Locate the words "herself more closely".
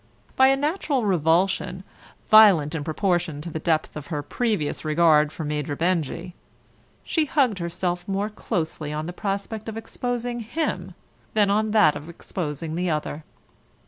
7.59-8.91